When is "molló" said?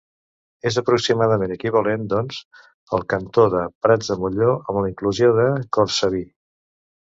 4.25-4.57